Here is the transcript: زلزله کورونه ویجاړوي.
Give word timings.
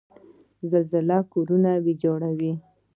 زلزله 0.69 1.17
کورونه 1.33 1.71
ویجاړوي. 1.85 2.53